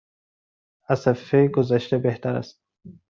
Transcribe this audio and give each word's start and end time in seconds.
از 0.89 1.07
دفعه 1.07 1.47
گذشته 1.47 1.97
بهتر 1.97 2.35
است. 2.35 2.61